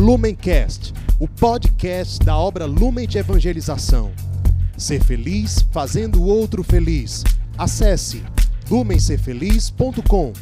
[0.00, 4.10] Lumencast, o podcast da obra Lumen de Evangelização.
[4.74, 7.22] Ser feliz fazendo o outro feliz.
[7.58, 8.24] Acesse
[8.70, 10.32] lumencerfeliz.com.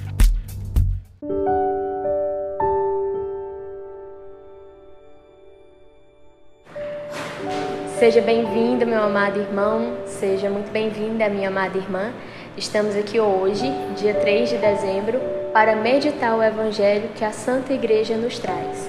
[7.98, 12.12] Seja bem-vindo, meu amado irmão, seja muito bem-vinda, minha amada irmã.
[12.56, 13.64] Estamos aqui hoje,
[13.96, 15.18] dia 3 de dezembro,
[15.52, 18.88] para meditar o Evangelho que a Santa Igreja nos traz.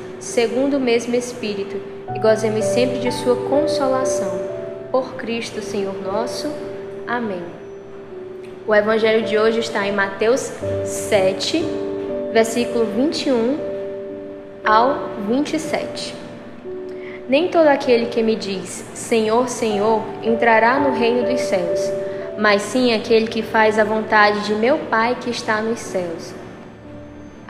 [0.21, 1.75] segundo o mesmo Espírito,
[2.15, 4.39] e gozemos sempre de sua consolação.
[4.91, 6.49] Por Cristo, Senhor nosso.
[7.07, 7.41] Amém.
[8.67, 10.51] O evangelho de hoje está em Mateus
[10.85, 11.65] 7,
[12.31, 13.57] versículo 21
[14.63, 16.15] ao 27.
[17.27, 21.79] Nem todo aquele que me diz Senhor, Senhor entrará no reino dos céus,
[22.37, 26.33] mas sim aquele que faz a vontade de meu Pai que está nos céus.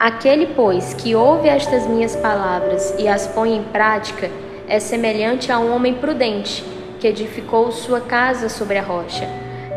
[0.02, 4.32] Aquele, pois, que ouve estas minhas palavras e as põe em prática,
[4.68, 6.66] é semelhante a um homem prudente
[7.00, 9.30] que edificou sua casa sobre a rocha.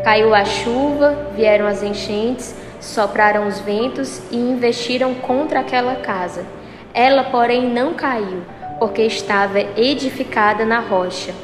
[0.03, 6.43] Caiu a chuva, vieram as enchentes, sopraram os ventos e investiram contra aquela casa.
[6.91, 8.41] Ela, porém, não caiu
[8.79, 11.35] porque estava edificada na rocha.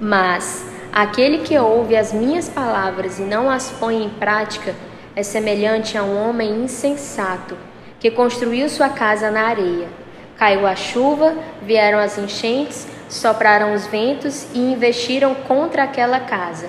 [0.00, 4.74] Mas aquele que ouve as minhas palavras e não as põe em prática
[5.16, 7.56] é semelhante a um homem insensato
[7.98, 9.88] que construiu sua casa na areia.
[10.36, 16.68] Caiu a chuva, vieram as enchentes, sopraram os ventos e investiram contra aquela casa.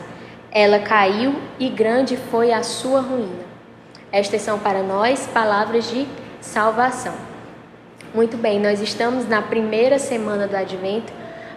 [0.49, 3.45] Ela caiu e grande foi a sua ruína.
[4.13, 6.07] Estas são para nós palavras de
[6.39, 7.13] salvação.
[8.15, 11.11] Muito bem, nós estamos na primeira semana do Advento,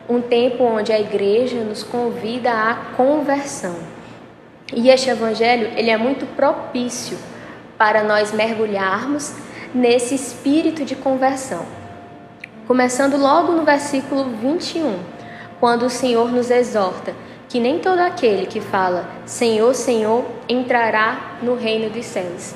[0.08, 3.99] um tempo onde a igreja nos convida à conversão.
[4.72, 7.18] E este evangelho, ele é muito propício
[7.76, 9.34] para nós mergulharmos
[9.74, 11.64] nesse espírito de conversão.
[12.66, 14.98] Começando logo no versículo 21,
[15.58, 17.14] quando o Senhor nos exorta
[17.48, 22.54] que nem todo aquele que fala Senhor, Senhor entrará no reino dos céus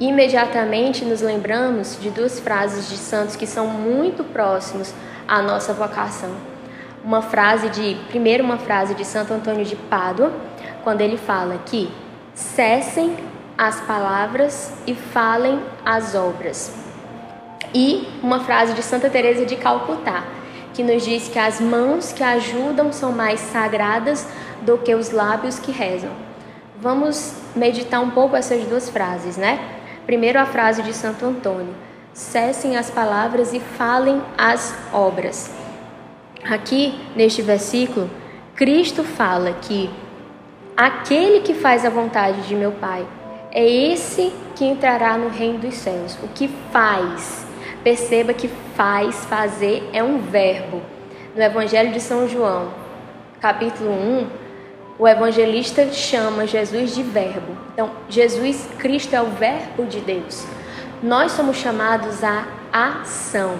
[0.00, 4.94] imediatamente nos lembramos de duas frases de santos que são muito próximos
[5.28, 6.49] à nossa vocação.
[7.02, 10.32] Uma frase de, primeiro uma frase de Santo Antônio de Pádua,
[10.84, 11.90] quando ele fala que
[12.34, 13.16] cessem
[13.56, 16.72] as palavras e falem as obras.
[17.74, 20.24] E uma frase de Santa Teresa de Calcutá,
[20.74, 24.26] que nos diz que as mãos que ajudam são mais sagradas
[24.62, 26.10] do que os lábios que rezam.
[26.80, 29.58] Vamos meditar um pouco essas duas frases, né?
[30.06, 31.74] Primeiro a frase de Santo Antônio:
[32.12, 35.59] cessem as palavras e falem as obras.
[36.44, 38.10] Aqui, neste versículo,
[38.54, 39.90] Cristo fala que
[40.76, 43.06] aquele que faz a vontade de meu Pai
[43.52, 46.16] é esse que entrará no reino dos céus.
[46.22, 47.46] O que faz.
[47.82, 50.82] Perceba que faz, fazer é um verbo.
[51.34, 52.72] No Evangelho de São João,
[53.40, 54.26] capítulo 1,
[54.98, 57.56] o evangelista chama Jesus de Verbo.
[57.72, 60.46] Então, Jesus Cristo é o Verbo de Deus.
[61.02, 63.56] Nós somos chamados à ação,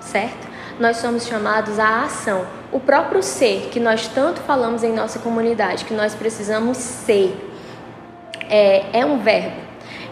[0.00, 0.51] certo?
[0.78, 2.46] Nós somos chamados à ação.
[2.70, 7.36] O próprio ser que nós tanto falamos em nossa comunidade, que nós precisamos ser,
[8.48, 9.56] é, é um verbo.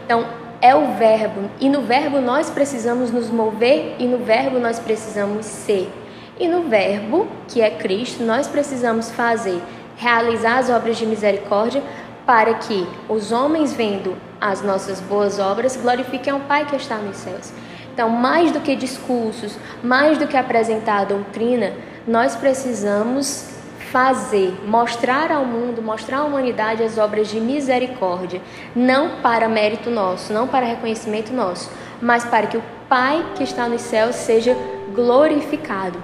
[0.04, 0.26] Então,
[0.60, 5.46] é o verbo, e no verbo nós precisamos nos mover, e no verbo nós precisamos
[5.46, 5.90] ser.
[6.38, 9.60] E no verbo, que é Cristo, nós precisamos fazer
[9.96, 11.82] realizar as obras de misericórdia,
[12.26, 17.16] para que os homens, vendo as nossas boas obras, glorifiquem ao Pai que está nos
[17.16, 17.52] céus.
[18.00, 21.74] Então, mais do que discursos, mais do que apresentar a doutrina,
[22.08, 23.50] nós precisamos
[23.92, 28.40] fazer, mostrar ao mundo, mostrar à humanidade as obras de misericórdia,
[28.74, 31.70] não para mérito nosso, não para reconhecimento nosso,
[32.00, 34.56] mas para que o Pai que está nos céus seja
[34.94, 36.02] glorificado.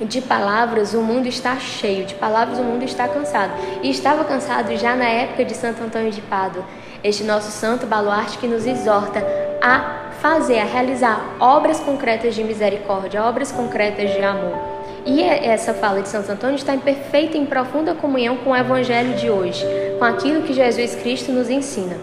[0.00, 3.54] De palavras o mundo está cheio, de palavras o mundo está cansado.
[3.82, 6.64] E estava cansado já na época de Santo Antônio de Pádua,
[7.02, 9.20] este nosso santo baluarte que nos exorta
[9.60, 14.58] a fazer, a realizar obras concretas de misericórdia, obras concretas de amor.
[15.06, 19.14] E essa fala de Santo Antônio está em perfeita e profunda comunhão com o evangelho
[19.14, 19.64] de hoje,
[19.98, 21.96] com aquilo que Jesus Cristo nos ensina.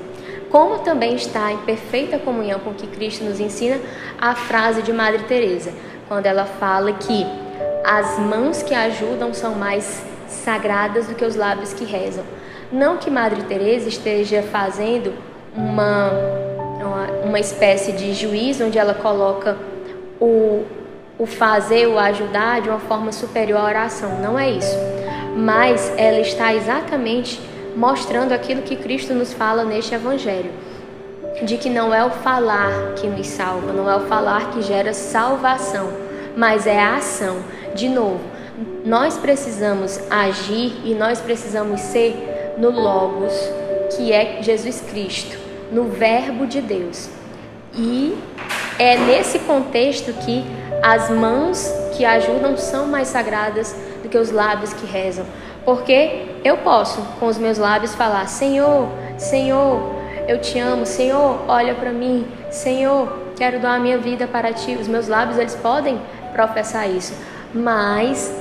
[0.50, 3.80] Como também está em perfeita comunhão com o que Cristo nos ensina
[4.20, 5.72] a frase de Madre Teresa:
[6.08, 7.26] quando ela fala que
[7.84, 12.24] as mãos que ajudam são mais sagradas do que os lábios que rezam.
[12.72, 15.14] Não que Madre Teresa esteja fazendo
[15.56, 16.12] uma,
[16.84, 19.58] uma, uma espécie de juízo onde ela coloca
[20.20, 20.64] o,
[21.18, 24.20] o fazer, o ajudar de uma forma superior à oração.
[24.22, 24.78] Não é isso.
[25.36, 27.40] Mas ela está exatamente
[27.76, 30.52] mostrando aquilo que Cristo nos fala neste Evangelho.
[31.44, 34.94] De que não é o falar que nos salva, não é o falar que gera
[34.94, 35.90] salvação,
[36.38, 37.40] mas é a ação.
[37.74, 38.22] De novo,
[38.86, 43.34] nós precisamos agir e nós precisamos ser no Logos,
[43.96, 45.38] que é Jesus Cristo,
[45.72, 47.10] no Verbo de Deus.
[47.78, 48.18] E
[48.80, 50.46] é nesse contexto que
[50.82, 55.26] as mãos que ajudam são mais sagradas do que os lábios que rezam.
[55.64, 59.96] Porque eu posso, com os meus lábios, falar: Senhor, Senhor,
[60.28, 64.78] eu te amo, Senhor, olha para mim, Senhor, quero dar a minha vida para ti.
[64.80, 66.00] Os meus lábios, eles podem
[66.34, 67.14] professar isso,
[67.54, 68.34] mas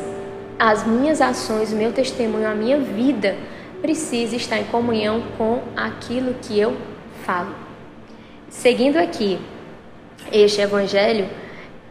[0.59, 3.37] as minhas ações, o meu testemunho, a minha vida
[3.81, 6.77] precisa estar em comunhão com aquilo que eu
[7.25, 7.55] falo.
[8.49, 9.39] Seguindo aqui
[10.31, 11.29] este evangelho,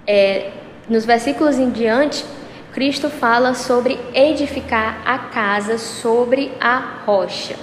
[0.08, 0.52] é,
[0.88, 2.26] nos versículos em diante,
[2.74, 7.56] Cristo fala sobre edificar a casa sobre a rocha.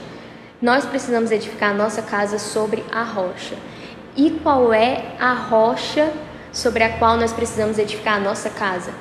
[0.61, 3.56] Nós precisamos edificar a nossa casa sobre a rocha.
[4.16, 6.12] E qual é a rocha
[6.52, 8.93] sobre a qual nós precisamos edificar a nossa casa?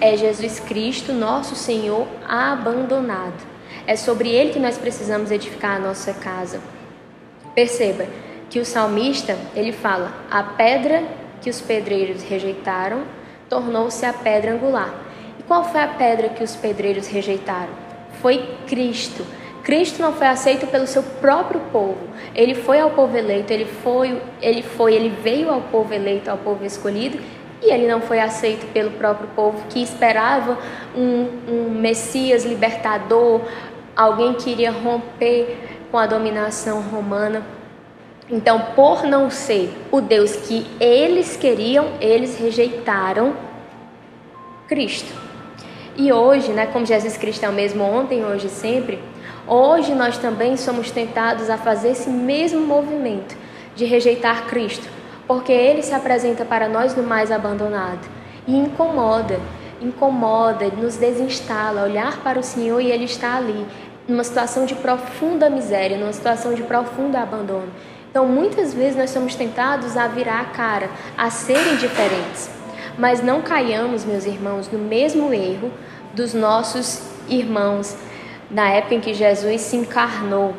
[0.00, 3.46] É Jesus Cristo, nosso Senhor, abandonado.
[3.86, 6.60] É sobre ele que nós precisamos edificar a nossa casa.
[7.58, 8.06] Perceba
[8.48, 11.02] que o salmista, ele fala: "A pedra
[11.42, 13.02] que os pedreiros rejeitaram
[13.48, 14.94] tornou-se a pedra angular".
[15.40, 17.72] E qual foi a pedra que os pedreiros rejeitaram?
[18.22, 19.26] Foi Cristo.
[19.64, 21.98] Cristo não foi aceito pelo seu próprio povo.
[22.32, 26.38] Ele foi ao povo eleito, ele foi, ele foi, ele veio ao povo eleito, ao
[26.38, 27.18] povo escolhido,
[27.60, 30.56] e ele não foi aceito pelo próprio povo que esperava
[30.96, 33.40] um, um Messias libertador,
[33.96, 37.42] alguém que iria romper com a dominação romana.
[38.30, 43.34] Então, por não ser o Deus que eles queriam, eles rejeitaram
[44.66, 45.12] Cristo.
[45.96, 49.02] E hoje, né, como Jesus Cristo é o mesmo ontem, hoje e sempre,
[49.46, 53.34] hoje nós também somos tentados a fazer esse mesmo movimento
[53.74, 54.86] de rejeitar Cristo,
[55.26, 58.06] porque ele se apresenta para nós no mais abandonado
[58.46, 59.40] e incomoda,
[59.80, 63.66] incomoda, nos desinstala, olhar para o Senhor e ele está ali,
[64.08, 67.68] numa situação de profunda miséria, numa situação de profundo abandono.
[68.10, 72.50] Então, muitas vezes nós somos tentados a virar a cara, a ser indiferentes.
[72.96, 75.70] Mas não caiamos, meus irmãos, no mesmo erro
[76.14, 77.96] dos nossos irmãos
[78.50, 80.54] na época em que Jesus se encarnou,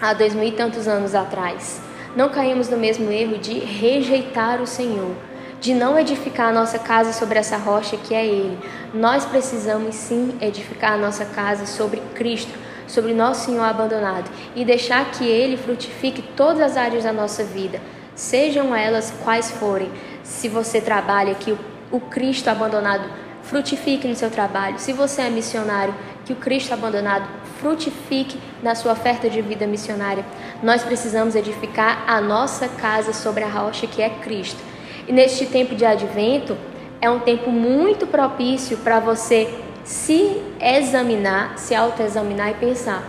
[0.00, 1.80] há dois mil e tantos anos atrás.
[2.16, 5.14] Não caímos no mesmo erro de rejeitar o Senhor,
[5.60, 8.58] de não edificar a nossa casa sobre essa rocha que é Ele.
[8.92, 12.52] Nós precisamos sim edificar a nossa casa sobre Cristo,
[12.86, 17.80] sobre nosso Senhor abandonado e deixar que Ele frutifique todas as áreas da nossa vida,
[18.14, 19.90] sejam elas quais forem.
[20.22, 21.56] Se você trabalha que
[21.90, 23.08] o, Cristo abandonado
[23.42, 24.78] frutifique no seu trabalho.
[24.78, 25.94] Se você é missionário,
[26.24, 27.28] que o Cristo abandonado
[27.60, 30.24] frutifique na sua oferta de vida missionária.
[30.62, 34.60] Nós precisamos edificar a nossa casa sobre a rocha que é Cristo.
[35.06, 36.56] E neste tempo de advento,
[37.00, 39.48] é um tempo muito propício para você
[39.84, 43.04] se examinar, se autoexaminar e pensar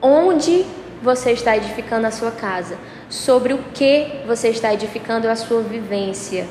[0.00, 0.64] onde
[1.02, 2.78] você está edificando a sua casa,
[3.08, 6.46] sobre o que você está edificando a sua vivência.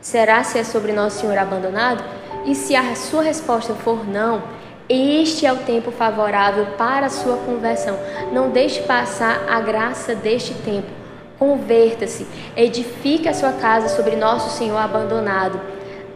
[0.00, 2.04] Será se é sobre Nosso Senhor abandonado?
[2.44, 4.42] E se a sua resposta for não,
[4.88, 7.98] este é o tempo favorável para a sua conversão.
[8.32, 11.03] Não deixe passar a graça deste tempo.
[11.38, 12.26] Converta-se,
[12.56, 15.60] edifique a sua casa sobre Nosso Senhor abandonado.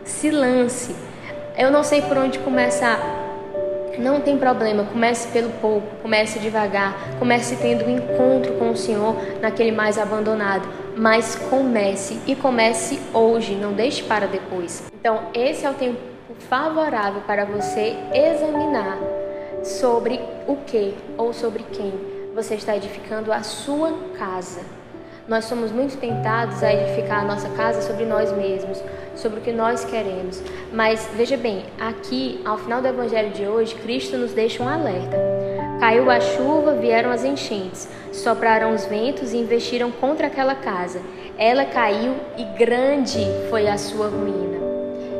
[0.04, 0.94] Se lance.
[1.56, 3.00] Eu não sei por onde começar.
[3.98, 9.16] Não tem problema, comece pelo pouco, comece devagar, comece tendo um encontro com o Senhor
[9.40, 14.84] naquele mais abandonado, mas comece e comece hoje, não deixe para depois.
[14.94, 15.98] Então, esse é o tempo
[16.48, 18.98] favorável para você examinar
[19.64, 21.92] sobre o que ou sobre quem
[22.36, 24.77] você está edificando a sua casa.
[25.28, 28.82] Nós somos muito tentados a edificar a nossa casa sobre nós mesmos,
[29.14, 30.42] sobre o que nós queremos.
[30.72, 35.18] Mas veja bem, aqui, ao final do evangelho de hoje, Cristo nos deixa um alerta.
[35.78, 41.02] Caiu a chuva, vieram as enchentes, sopraram os ventos e investiram contra aquela casa.
[41.36, 44.58] Ela caiu e grande foi a sua ruína.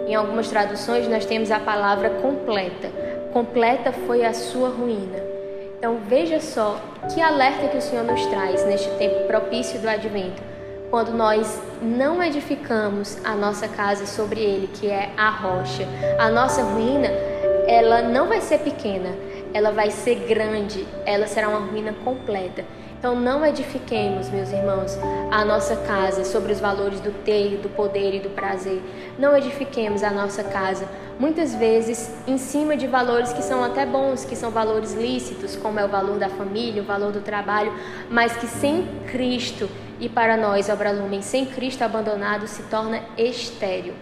[0.09, 2.91] Em algumas traduções nós temos a palavra completa.
[3.31, 5.38] Completa foi a sua ruína.
[5.79, 6.81] Então veja só
[7.15, 10.43] que alerta que o Senhor nos traz neste tempo propício do advento.
[10.91, 15.87] quando nós não edificamos a nossa casa sobre ele, que é a rocha,
[16.19, 17.09] a nossa ruína,
[17.67, 19.11] ela não vai ser pequena,
[19.53, 22.65] ela vai ser grande, ela será uma ruína completa.
[22.99, 24.99] Então não edifiquemos, meus irmãos,
[25.31, 28.83] a nossa casa sobre os valores do ter, do poder e do prazer.
[29.17, 30.85] Não edifiquemos a nossa casa
[31.17, 35.79] muitas vezes em cima de valores que são até bons, que são valores lícitos, como
[35.79, 37.73] é o valor da família, o valor do trabalho,
[38.11, 43.95] mas que sem Cristo e para nós, obra lumen, sem Cristo abandonado se torna estéril.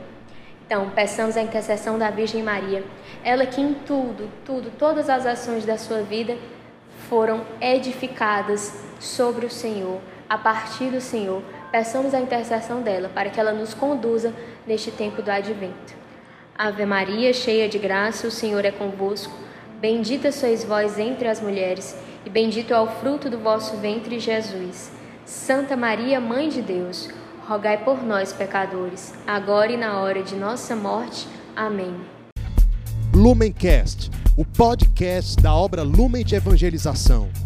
[0.67, 2.83] Então, peçamos a intercessão da Virgem Maria,
[3.23, 6.35] ela que em tudo, tudo, todas as ações da sua vida
[7.09, 11.43] foram edificadas sobre o Senhor, a partir do Senhor.
[11.71, 14.33] Peçamos a intercessão dela para que ela nos conduza
[14.67, 15.95] neste tempo do advento.
[16.59, 19.33] Ave Maria, cheia de graça, o Senhor é convosco.
[19.79, 24.91] Bendita sois vós entre as mulheres, e bendito é o fruto do vosso ventre, Jesus.
[25.25, 27.11] Santa Maria, Mãe de Deus,
[27.47, 31.29] rogai por nós, pecadores, agora e na hora de nossa morte.
[31.55, 31.95] Amém.
[33.15, 37.46] Lumencast, o podcast da obra Lumen de Evangelização.